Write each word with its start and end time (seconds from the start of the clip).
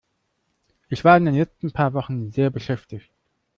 Ich 0.89 1.03
war 1.05 1.15
in 1.15 1.25
den 1.25 1.35
letzten 1.35 1.73
paar 1.73 1.93
Wochen 1.93 2.31
sehr 2.31 2.49
beschäftigt. 2.49 3.11